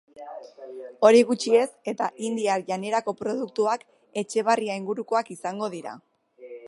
[1.09, 3.85] Hori gutxi ez, eta indiar janerako produktuak
[4.23, 5.95] Etxebarria ingurukoak izango dira.